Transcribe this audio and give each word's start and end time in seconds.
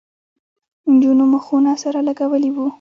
نجونو 0.91 1.25
مخونه 1.33 1.71
سره 1.83 1.99
لگولي 2.07 2.49
وو. 2.53 2.65